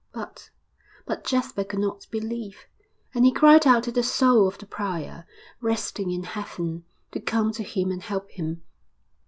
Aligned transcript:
But 0.13 0.49
but 1.05 1.23
Jasper 1.23 1.63
could 1.63 1.77
not 1.77 2.07
believe. 2.09 2.65
And 3.13 3.23
he 3.23 3.31
cried 3.31 3.67
out 3.67 3.83
to 3.83 3.91
the 3.91 4.01
soul 4.01 4.47
of 4.47 4.57
the 4.57 4.65
prior, 4.65 5.27
resting 5.59 6.09
in 6.09 6.23
heaven, 6.23 6.85
to 7.11 7.19
come 7.19 7.51
to 7.51 7.63
him 7.63 7.91
and 7.91 8.01
help 8.01 8.31
him. 8.31 8.63